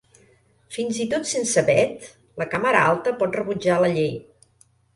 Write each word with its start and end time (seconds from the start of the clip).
Fins 0.77 1.01
i 1.05 1.05
tot 1.11 1.29
sense 1.31 1.63
vet, 1.67 2.09
la 2.43 2.49
càmera 2.55 2.81
alta 2.89 3.15
pot 3.23 3.39
rebutjar 3.43 3.81
la 3.87 3.95
llei. 4.01 4.13